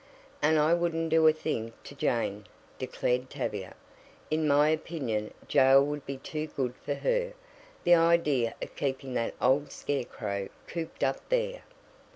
"And 0.41 0.57
I 0.57 0.73
wouldn't 0.73 1.09
do 1.11 1.27
a 1.27 1.31
thing 1.31 1.73
to 1.83 1.93
Jane," 1.93 2.47
declared 2.79 3.29
Tavia. 3.29 3.75
"In 4.31 4.47
my 4.47 4.69
opinion 4.69 5.31
jail 5.47 5.85
would 5.85 6.07
be 6.07 6.17
too 6.17 6.47
good 6.47 6.73
for 6.75 6.95
her. 6.95 7.33
The 7.83 7.93
idea 7.93 8.55
of 8.63 8.75
keeping 8.75 9.13
that 9.13 9.35
old 9.39 9.71
scarecrow 9.71 10.49
cooped 10.65 11.03
up 11.03 11.21
there!" 11.29 11.61